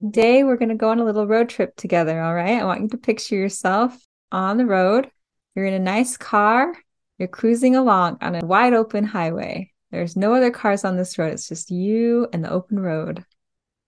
[0.00, 2.20] Today, we're going to go on a little road trip together.
[2.22, 2.60] All right.
[2.60, 3.98] I want you to picture yourself
[4.30, 5.10] on the road.
[5.56, 6.72] You're in a nice car.
[7.18, 9.72] You're cruising along on a wide open highway.
[9.90, 11.32] There's no other cars on this road.
[11.32, 13.24] It's just you and the open road.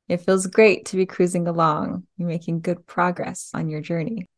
[0.08, 2.08] It feels great to be cruising along.
[2.16, 4.28] You're making good progress on your journey.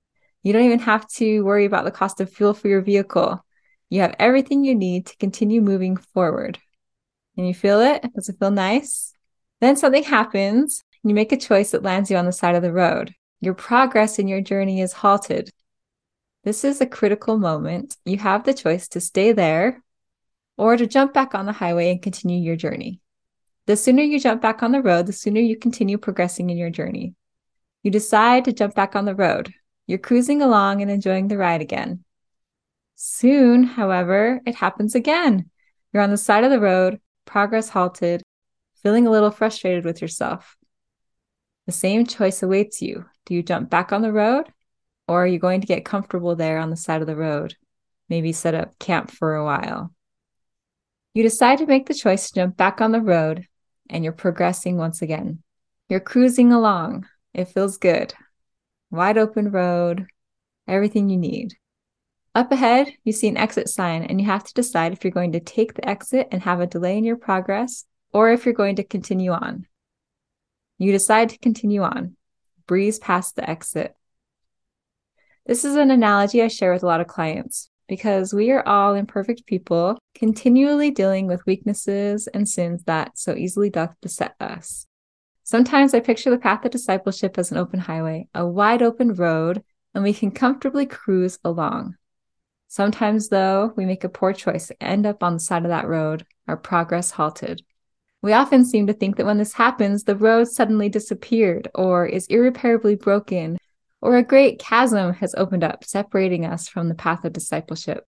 [0.43, 3.43] You don't even have to worry about the cost of fuel for your vehicle.
[3.89, 6.59] You have everything you need to continue moving forward.
[7.35, 8.05] Can you feel it?
[8.15, 9.15] Does it feel nice?
[9.63, 12.73] Then something happens you make a choice that lands you on the side of the
[12.73, 13.15] road.
[13.41, 15.51] Your progress in your journey is halted.
[16.45, 17.97] This is a critical moment.
[18.05, 19.83] You have the choice to stay there
[20.57, 23.01] or to jump back on the highway and continue your journey.
[23.67, 26.71] The sooner you jump back on the road, the sooner you continue progressing in your
[26.71, 27.15] journey.
[27.83, 29.53] You decide to jump back on the road.
[29.87, 32.05] You're cruising along and enjoying the ride again.
[32.95, 35.51] Soon, however, it happens again.
[35.93, 38.23] You're on the side of the road, progress halted,
[38.83, 40.57] feeling a little frustrated with yourself.
[41.67, 43.05] The same choice awaits you.
[43.25, 44.47] Do you jump back on the road
[45.07, 47.55] or are you going to get comfortable there on the side of the road?
[48.09, 49.93] Maybe set up camp for a while.
[51.15, 53.47] You decide to make the choice to jump back on the road
[53.89, 55.43] and you're progressing once again.
[55.89, 57.07] You're cruising along.
[57.35, 58.15] It feels good.
[58.91, 60.07] Wide open road,
[60.67, 61.55] everything you need.
[62.35, 65.33] Up ahead, you see an exit sign and you have to decide if you're going
[65.33, 68.77] to take the exit and have a delay in your progress or if you're going
[68.77, 69.67] to continue on.
[70.83, 72.17] You decide to continue on,
[72.67, 73.95] breeze past the exit.
[75.47, 78.95] This is an analogy I share with a lot of clients because we are all
[78.95, 84.89] imperfect people, continually dealing with weaknesses and sins that so easily doth beset us.
[85.45, 89.63] Sometimes I picture the path of discipleship as an open highway, a wide open road,
[89.95, 91.95] and we can comfortably cruise along.
[92.67, 96.27] Sometimes, though, we make a poor choice, end up on the side of that road,
[96.49, 97.63] our progress halted.
[98.23, 102.29] We often seem to think that when this happens, the road suddenly disappeared or is
[102.29, 103.59] irreparably broken,
[104.01, 108.07] or a great chasm has opened up, separating us from the path of discipleship.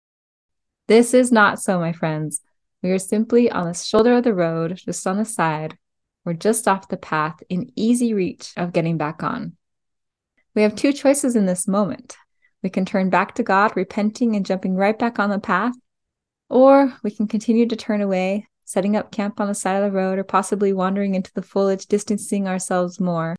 [0.89, 2.41] This is not so, my friends.
[2.83, 5.79] We are simply on the shoulder of the road, just on the side,
[6.25, 9.57] or just off the path in easy reach of getting back on.
[10.57, 12.17] We have two choices in this moment.
[12.65, 15.75] We can turn back to God, repenting and jumping right back on the path,
[16.49, 19.97] or we can continue to turn away, setting up camp on the side of the
[19.97, 23.35] road, or possibly wandering into the foliage, distancing ourselves more.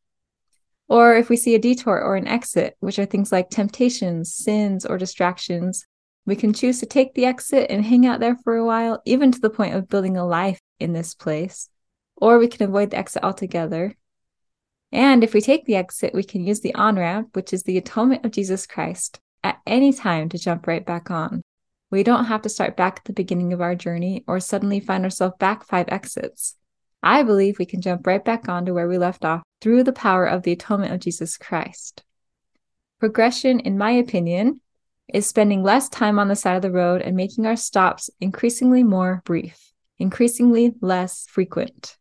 [0.89, 4.85] Or if we see a detour or an exit, which are things like temptations, sins,
[4.85, 5.85] or distractions,
[6.25, 9.31] we can choose to take the exit and hang out there for a while, even
[9.31, 11.69] to the point of building a life in this place.
[12.17, 13.95] Or we can avoid the exit altogether.
[14.91, 17.77] And if we take the exit, we can use the on ramp, which is the
[17.77, 21.41] atonement of Jesus Christ, at any time to jump right back on.
[21.91, 25.03] We don't have to start back at the beginning of our journey or suddenly find
[25.03, 26.55] ourselves back five exits.
[27.03, 29.91] I believe we can jump right back on to where we left off through the
[29.91, 32.03] power of the atonement of Jesus Christ.
[32.99, 34.61] Progression, in my opinion,
[35.13, 38.83] is spending less time on the side of the road and making our stops increasingly
[38.83, 41.97] more brief, increasingly less frequent.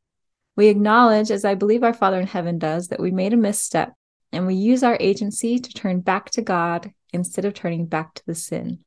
[0.54, 3.94] We acknowledge, as I believe our Father in heaven does, that we made a misstep
[4.30, 8.22] and we use our agency to turn back to God instead of turning back to
[8.26, 8.84] the sin.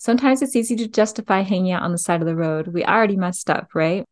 [0.00, 2.68] Sometimes it's easy to justify hanging out on the side of the road.
[2.68, 4.06] We already messed up, right?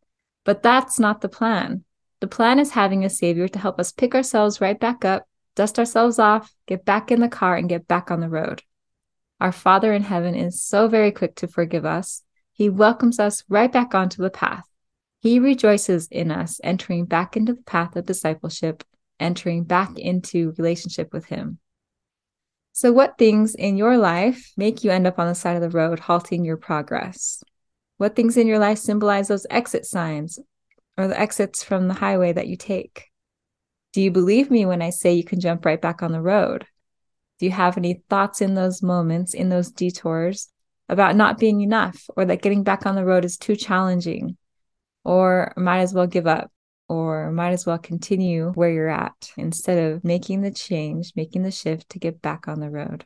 [0.44, 1.82] But that's not the plan.
[2.20, 5.26] The plan is having a savior to help us pick ourselves right back up,
[5.56, 8.62] dust ourselves off, get back in the car, and get back on the road.
[9.40, 12.22] Our Father in heaven is so very quick to forgive us.
[12.52, 14.68] He welcomes us right back onto the path.
[15.20, 18.84] He rejoices in us entering back into the path of discipleship,
[19.18, 21.60] entering back into relationship with Him.
[22.78, 25.76] So, what things in your life make you end up on the side of the
[25.76, 27.42] road, halting your progress?
[27.96, 30.38] What things in your life symbolize those exit signs
[30.96, 33.06] or the exits from the highway that you take?
[33.92, 36.66] Do you believe me when I say you can jump right back on the road?
[37.40, 40.48] Do you have any thoughts in those moments, in those detours,
[40.88, 44.36] about not being enough or that getting back on the road is too challenging
[45.02, 46.52] or might as well give up?
[46.88, 51.50] Or might as well continue where you're at instead of making the change, making the
[51.50, 53.04] shift to get back on the road.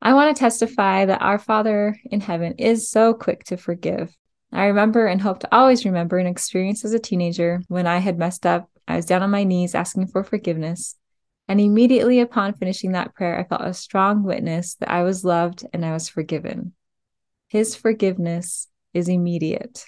[0.00, 4.16] I want to testify that our Father in heaven is so quick to forgive.
[4.52, 8.18] I remember and hope to always remember an experience as a teenager when I had
[8.18, 10.96] messed up I was down on my knees asking for forgiveness.
[11.46, 15.64] And immediately upon finishing that prayer, I felt a strong witness that I was loved
[15.72, 16.72] and I was forgiven.
[17.48, 19.84] His forgiveness is immediate.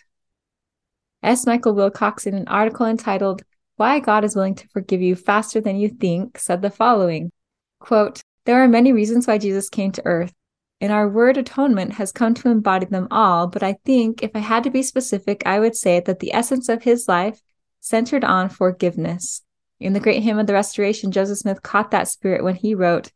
[1.23, 1.47] S.
[1.47, 3.43] Michael Wilcox, in an article entitled
[3.77, 7.31] Why God is Willing to Forgive You Faster Than You Think, said the following
[7.79, 10.33] quote, There are many reasons why Jesus came to earth,
[10.81, 13.47] and our word atonement has come to embody them all.
[13.49, 16.69] But I think if I had to be specific, I would say that the essence
[16.69, 17.41] of his life
[17.81, 19.43] centered on forgiveness.
[19.79, 23.13] In the great hymn of the Restoration, Joseph Smith caught that spirit when he wrote,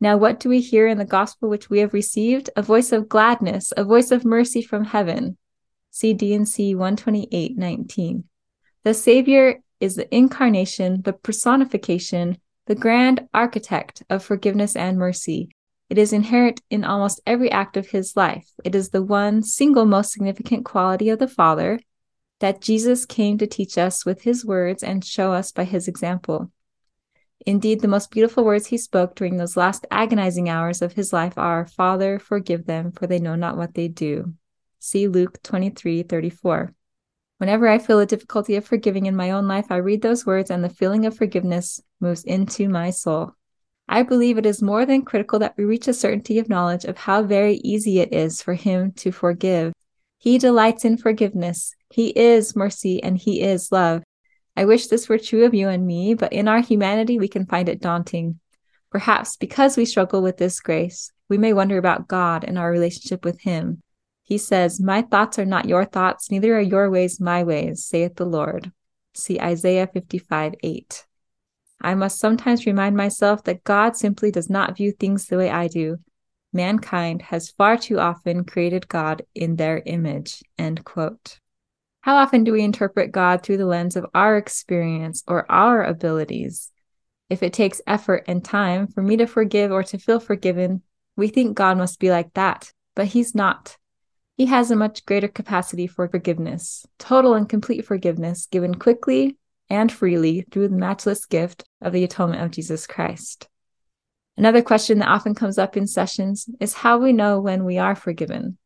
[0.00, 2.50] Now what do we hear in the gospel which we have received?
[2.56, 5.36] A voice of gladness, a voice of mercy from heaven.
[5.98, 8.22] See D&C 128:19.
[8.84, 15.50] The Savior is the incarnation, the personification, the grand architect of forgiveness and mercy.
[15.90, 18.48] It is inherent in almost every act of his life.
[18.62, 21.80] It is the one single most significant quality of the Father,
[22.38, 26.52] that Jesus came to teach us with his words and show us by his example.
[27.44, 31.36] Indeed, the most beautiful words he spoke during those last agonizing hours of his life
[31.36, 34.34] are, Father, forgive them, for they know not what they do.
[34.78, 36.74] See Luke 23 34.
[37.38, 40.50] Whenever I feel a difficulty of forgiving in my own life, I read those words
[40.50, 43.34] and the feeling of forgiveness moves into my soul.
[43.88, 46.98] I believe it is more than critical that we reach a certainty of knowledge of
[46.98, 49.72] how very easy it is for Him to forgive.
[50.18, 51.74] He delights in forgiveness.
[51.90, 54.02] He is mercy and He is love.
[54.56, 57.46] I wish this were true of you and me, but in our humanity, we can
[57.46, 58.40] find it daunting.
[58.90, 63.24] Perhaps because we struggle with this grace, we may wonder about God and our relationship
[63.24, 63.82] with Him.
[64.28, 68.16] He says, My thoughts are not your thoughts, neither are your ways my ways, saith
[68.16, 68.70] the Lord.
[69.14, 71.06] See Isaiah 55 8.
[71.80, 75.66] I must sometimes remind myself that God simply does not view things the way I
[75.68, 75.96] do,
[76.52, 80.42] mankind has far too often created God in their image.
[80.58, 81.40] End quote.
[82.02, 86.70] How often do we interpret God through the lens of our experience or our abilities?
[87.30, 90.82] If it takes effort and time for me to forgive or to feel forgiven,
[91.16, 93.78] we think God must be like that, but He's not.
[94.38, 99.36] He has a much greater capacity for forgiveness, total and complete forgiveness given quickly
[99.68, 103.48] and freely through the matchless gift of the atonement of Jesus Christ.
[104.36, 107.96] Another question that often comes up in sessions is how we know when we are
[107.96, 108.58] forgiven.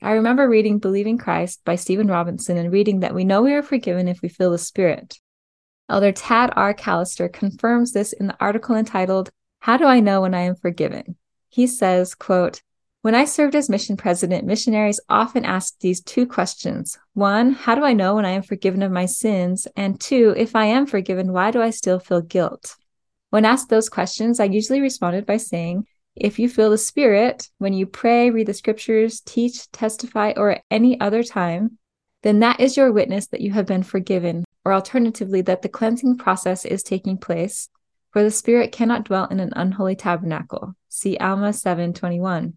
[0.00, 3.62] I remember reading Believing Christ by Stephen Robinson and reading that we know we are
[3.64, 5.18] forgiven if we feel the Spirit.
[5.88, 6.72] Elder Tad R.
[6.74, 11.16] Callister confirms this in the article entitled, How Do I Know When I Am Forgiven?
[11.48, 12.62] He says, quote,
[13.08, 16.98] when I served as mission president, missionaries often asked these two questions.
[17.14, 19.66] One, how do I know when I am forgiven of my sins?
[19.76, 22.76] And two, if I am forgiven, why do I still feel guilt?
[23.30, 27.72] When asked those questions, I usually responded by saying, if you feel the Spirit when
[27.72, 31.78] you pray, read the scriptures, teach, testify, or at any other time,
[32.24, 36.18] then that is your witness that you have been forgiven, or alternatively, that the cleansing
[36.18, 37.70] process is taking place,
[38.10, 40.74] for the Spirit cannot dwell in an unholy tabernacle.
[40.90, 42.52] See Alma 7:21.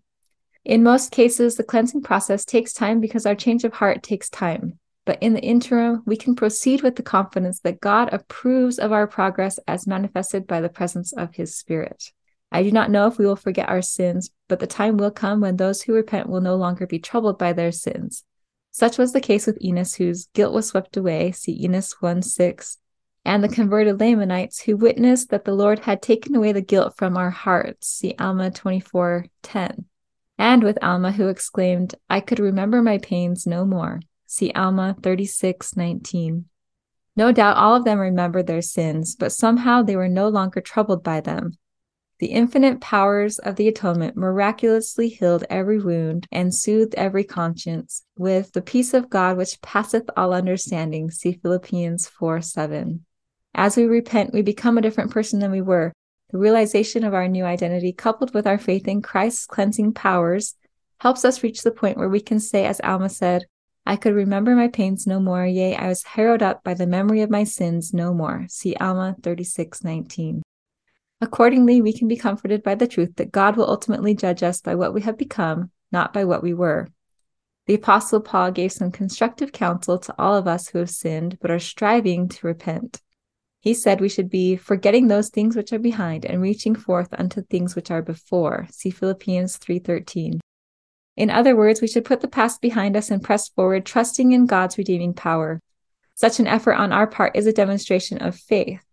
[0.64, 4.78] In most cases, the cleansing process takes time because our change of heart takes time.
[5.06, 9.08] But in the interim, we can proceed with the confidence that God approves of our
[9.08, 12.12] progress as manifested by the presence of his Spirit.
[12.52, 15.42] I do not know if we will forget our sins, but the time will come
[15.42, 18.24] when those who repent will no longer be troubled by their sins.
[18.72, 22.78] Such was the case with Enos, whose guilt was swept away, see Enos 1 6,
[23.26, 27.18] and the converted Lamanites who witnessed that the Lord had taken away the guilt from
[27.18, 29.86] our hearts, see Alma 24 10,
[30.42, 36.46] and with Alma, who exclaimed, I could remember my pains no more, See Alma 36:19.
[37.16, 41.04] No doubt all of them remembered their sins, but somehow they were no longer troubled
[41.04, 41.52] by them.
[42.18, 48.52] The infinite powers of the atonement miraculously healed every wound and soothed every conscience with
[48.54, 51.12] the peace of God which passeth all understanding.
[51.12, 53.06] See Philippians 4 7.
[53.54, 55.94] As we repent, we become a different person than we were.
[56.32, 60.56] The realization of our new identity, coupled with our faith in Christ's cleansing powers,
[61.00, 63.46] helps us reach the point where we can say, as Alma said,
[63.86, 67.22] I could remember my pains no more, yea, I was harrowed up by the memory
[67.22, 68.46] of my sins no more.
[68.48, 70.42] See Alma 36:19.
[71.20, 74.76] Accordingly, we can be comforted by the truth that God will ultimately judge us by
[74.76, 76.88] what we have become, not by what we were.
[77.68, 81.52] The Apostle Paul gave some constructive counsel to all of us who have sinned but
[81.52, 83.02] are striving to repent.
[83.62, 87.44] He said we should be forgetting those things which are behind and reaching forth unto
[87.44, 88.68] things which are before.
[88.72, 90.40] See Philippians 3:13.
[91.16, 94.48] In other words, we should put the past behind us and press forward, trusting in
[94.48, 95.60] God's redeeming power.
[96.16, 98.84] Such an effort on our part is a demonstration of faith.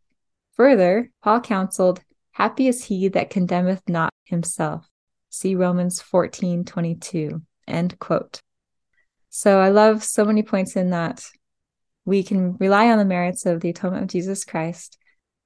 [0.53, 4.87] Further, Paul counseled, Happy is he that condemneth not himself.
[5.31, 7.41] See Romans 14 22.
[7.67, 8.41] End quote.
[9.31, 11.25] So I love so many points in that.
[12.09, 14.97] We can rely on the merits of the atonement of Jesus Christ.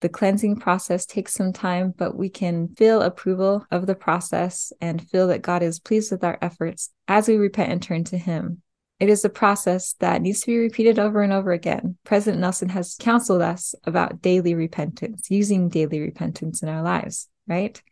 [0.01, 5.05] The cleansing process takes some time, but we can feel approval of the process and
[5.11, 8.63] feel that God is pleased with our efforts as we repent and turn to Him.
[9.01, 11.99] It is a process that needs to be repeated over and over again.
[12.05, 17.83] President Nelson has counseled us about daily repentance, using daily repentance in our lives, right?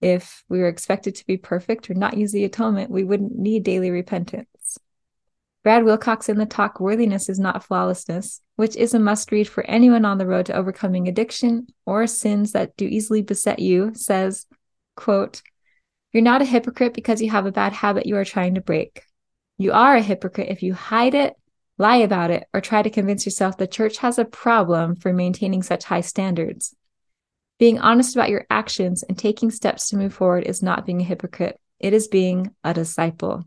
[0.00, 3.64] If we were expected to be perfect or not use the atonement, we wouldn't need
[3.64, 4.46] daily repentance.
[5.62, 9.62] Brad Wilcox in the talk Worthiness is Not Flawlessness, which is a must read for
[9.64, 14.46] anyone on the road to overcoming addiction or sins that do easily beset you, says,
[14.96, 15.42] quote,
[16.12, 19.02] You're not a hypocrite because you have a bad habit you are trying to break.
[19.58, 21.34] You are a hypocrite if you hide it,
[21.76, 25.62] lie about it, or try to convince yourself the church has a problem for maintaining
[25.62, 26.74] such high standards.
[27.58, 31.04] Being honest about your actions and taking steps to move forward is not being a
[31.04, 33.44] hypocrite, it is being a disciple.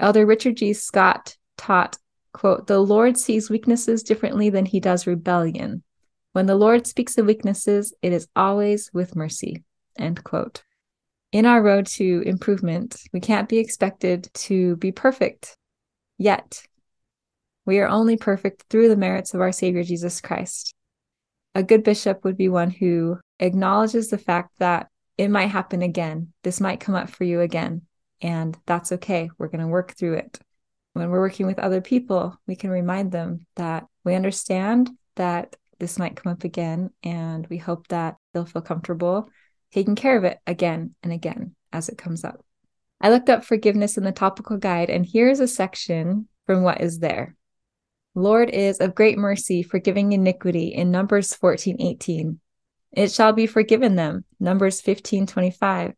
[0.00, 0.72] Elder Richard G.
[0.72, 1.98] Scott taught,
[2.32, 5.82] quote, The Lord sees weaknesses differently than he does rebellion.
[6.32, 9.64] When the Lord speaks of weaknesses, it is always with mercy,
[9.98, 10.62] end quote
[11.32, 15.56] in our road to improvement, we can't be expected to be perfect
[16.16, 16.62] yet.
[17.66, 20.74] We are only perfect through the merits of our Savior Jesus Christ.
[21.54, 24.88] A good bishop would be one who acknowledges the fact that
[25.18, 26.32] it might happen again.
[26.44, 27.82] This might come up for you again,
[28.20, 29.30] and that's okay.
[29.38, 30.38] We're going to work through it.
[30.92, 35.98] When we're working with other people, we can remind them that we understand that this
[35.98, 39.30] might come up again, and we hope that they'll feel comfortable
[39.72, 42.44] taking care of it again and again as it comes up.
[43.00, 46.98] I looked up forgiveness in the topical guide, and here's a section from what is
[46.98, 47.36] there.
[48.14, 52.40] Lord is of great mercy, forgiving iniquity in Numbers 14 18.
[52.92, 55.92] It shall be forgiven them, Numbers 15 25.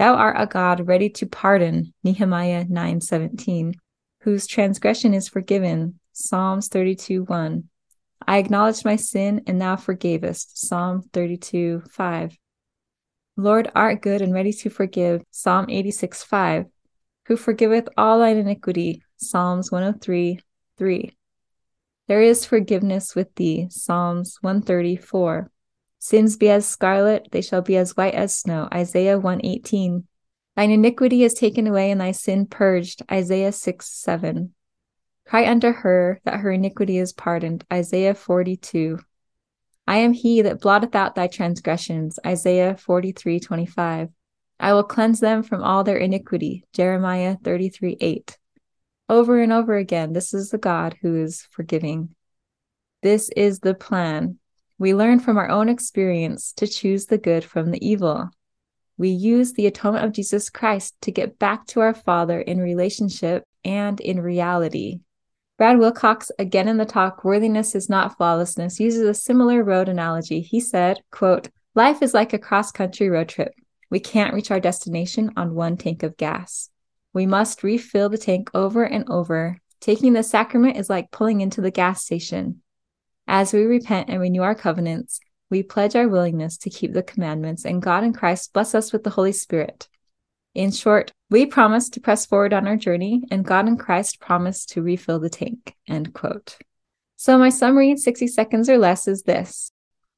[0.00, 3.74] Thou art a God ready to pardon, Nehemiah 9:17,
[4.20, 7.64] whose transgression is forgiven, Psalms 32 1.
[8.26, 12.38] I acknowledged my sin, and thou forgavest, Psalm 32 5.
[13.36, 15.22] Lord art good and ready to forgive.
[15.30, 16.64] Psalm 86 5.
[17.26, 19.02] Who forgiveth all thine iniquity.
[19.18, 21.14] Psalms 103:3.
[22.08, 23.66] There is forgiveness with thee.
[23.68, 25.50] Psalms 134.
[26.02, 28.68] Sins be as scarlet, they shall be as white as snow.
[28.72, 30.06] Isaiah 118.
[30.56, 33.02] Thine iniquity is taken away and thy sin purged.
[33.12, 34.54] Isaiah 6 7.
[35.26, 37.64] Cry unto her that her iniquity is pardoned.
[37.70, 38.98] Isaiah 42.
[39.86, 42.18] I am he that blotteth out thy transgressions.
[42.26, 44.08] Isaiah 43 25.
[44.58, 46.64] I will cleanse them from all their iniquity.
[46.72, 48.38] Jeremiah 33 8.
[49.10, 52.14] Over and over again, this is the God who is forgiving.
[53.02, 54.39] This is the plan.
[54.80, 58.30] We learn from our own experience to choose the good from the evil.
[58.96, 63.44] We use the atonement of Jesus Christ to get back to our Father in relationship
[63.62, 65.00] and in reality.
[65.58, 70.40] Brad Wilcox, again in the talk, Worthiness is Not Flawlessness, uses a similar road analogy.
[70.40, 73.52] He said, quote, Life is like a cross-country road trip.
[73.90, 76.70] We can't reach our destination on one tank of gas.
[77.12, 79.58] We must refill the tank over and over.
[79.78, 82.62] Taking the sacrament is like pulling into the gas station.
[83.26, 87.64] As we repent and renew our covenants, we pledge our willingness to keep the commandments,
[87.64, 89.88] and God and Christ bless us with the Holy Spirit.
[90.54, 94.64] In short, we promise to press forward on our journey, and God and Christ promise
[94.66, 95.74] to refill the tank.
[95.88, 96.58] End quote.
[97.16, 99.70] So, my summary in 60 seconds or less is this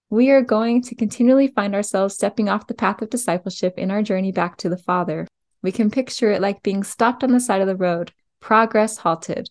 [0.09, 4.03] We are going to continually find ourselves stepping off the path of discipleship in our
[4.03, 5.27] journey back to the Father.
[5.63, 9.51] We can picture it like being stopped on the side of the road, progress halted.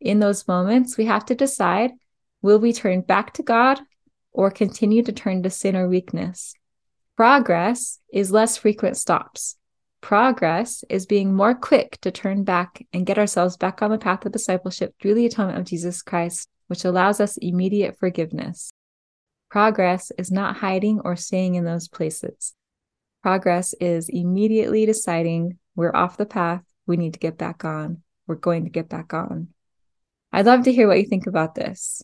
[0.00, 1.92] In those moments, we have to decide
[2.42, 3.80] will we turn back to God
[4.32, 6.54] or continue to turn to sin or weakness?
[7.16, 9.56] Progress is less frequent stops.
[10.00, 14.24] Progress is being more quick to turn back and get ourselves back on the path
[14.24, 18.70] of discipleship through the atonement of Jesus Christ, which allows us immediate forgiveness.
[19.50, 22.54] Progress is not hiding or staying in those places.
[23.22, 28.36] Progress is immediately deciding we're off the path, we need to get back on, we're
[28.36, 29.48] going to get back on.
[30.32, 32.02] I'd love to hear what you think about this.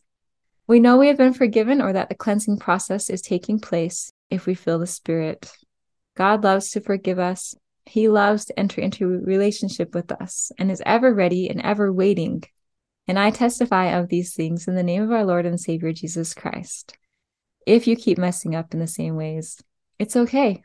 [0.66, 4.46] We know we have been forgiven or that the cleansing process is taking place if
[4.46, 5.50] we feel the Spirit.
[6.16, 7.54] God loves to forgive us
[7.87, 12.42] he loves to enter into relationship with us and is ever ready and ever waiting.
[13.06, 16.35] And I testify of these things in the name of our Lord and Savior Jesus
[16.35, 16.99] Christ.
[17.64, 19.62] If you keep messing up in the same ways,
[19.99, 20.64] it's okay.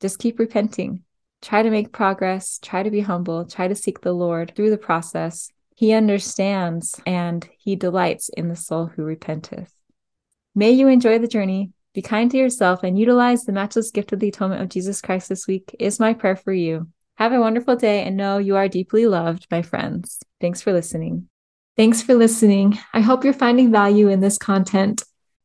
[0.00, 1.04] Just keep repenting.
[1.40, 2.58] Try to make progress.
[2.60, 3.46] Try to be humble.
[3.46, 5.50] Try to seek the Lord through the process.
[5.78, 9.72] He understands and he delights in the soul who repenteth.
[10.52, 14.18] May you enjoy the journey be kind to yourself and utilize the matchless gift of
[14.18, 16.88] the atonement of Jesus Christ this week, is my prayer for you.
[17.14, 20.18] Have a wonderful day and know you are deeply loved, my friends.
[20.40, 21.28] Thanks for listening.
[21.76, 22.76] Thanks for listening.
[22.92, 25.04] I hope you're finding value in this content.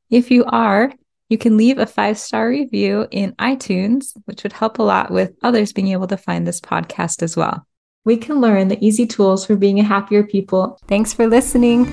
[0.10, 0.92] If you are,
[1.30, 5.36] you can leave a five star review in iTunes, which would help a lot with
[5.44, 7.68] others being able to find this podcast as well.
[8.06, 10.78] We can learn the easy tools for being a happier people.
[10.88, 11.86] Thanks for listening.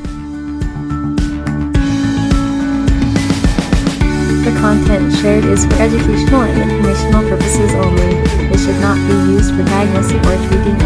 [4.42, 8.16] The content shared is for educational and informational purposes only.
[8.50, 10.80] It should not be used for diagnosing or treating